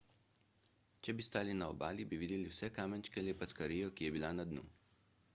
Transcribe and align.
če 1.07 1.13
bi 1.17 1.25
stali 1.25 1.51
na 1.57 1.67
obali 1.73 2.07
bi 2.13 2.19
videli 2.21 2.49
vse 2.53 2.69
kamenčke 2.77 3.21
ali 3.23 3.35
packarijo 3.41 3.91
ki 3.99 4.07
je 4.07 4.15
bila 4.15 4.33
na 4.39 4.47
dnu 4.53 4.65